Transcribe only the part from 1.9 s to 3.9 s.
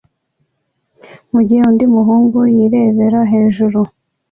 muhungu yirebera hejuru